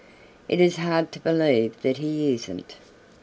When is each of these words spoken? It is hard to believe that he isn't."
It 0.49 0.59
is 0.59 0.77
hard 0.77 1.11
to 1.11 1.19
believe 1.19 1.79
that 1.83 1.97
he 1.97 2.33
isn't." 2.33 2.75